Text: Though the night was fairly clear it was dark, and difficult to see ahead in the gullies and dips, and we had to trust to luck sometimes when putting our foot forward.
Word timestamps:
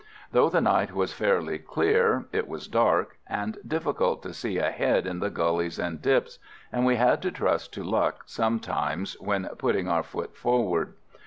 Though 0.31 0.49
the 0.49 0.61
night 0.61 0.93
was 0.93 1.13
fairly 1.13 1.59
clear 1.59 2.25
it 2.31 2.47
was 2.47 2.67
dark, 2.67 3.19
and 3.27 3.59
difficult 3.67 4.23
to 4.23 4.33
see 4.33 4.57
ahead 4.57 5.05
in 5.05 5.19
the 5.19 5.29
gullies 5.29 5.77
and 5.77 6.01
dips, 6.01 6.39
and 6.71 6.87
we 6.87 6.95
had 6.95 7.21
to 7.21 7.29
trust 7.29 7.71
to 7.75 7.83
luck 7.83 8.23
sometimes 8.25 9.13
when 9.19 9.45
putting 9.59 9.87
our 9.87 10.01
foot 10.01 10.35
forward. 10.35 10.95